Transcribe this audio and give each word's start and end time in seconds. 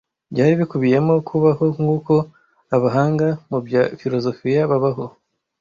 byari 0.33 0.53
bikubiyemo 0.61 1.13
kubaho 1.27 1.63
nkuko 1.75 2.13
abahanga 2.75 3.27
mu 3.49 3.59
bya 3.65 3.83
filozofiya 3.99 4.61
babaho, 4.71 5.05